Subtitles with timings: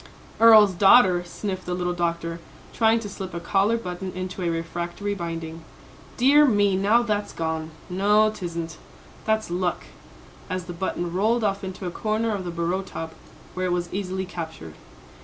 [0.39, 2.39] "Earl's daughter," sniffed the little doctor,
[2.73, 5.63] trying to slip a collar button into a refractory binding.
[6.17, 8.77] "Dear me, now that's gone no, 'tisn't
[9.25, 9.83] that's luck,"
[10.49, 13.13] as the button rolled off into a corner of the bureau top
[13.53, 14.73] where it was easily captured.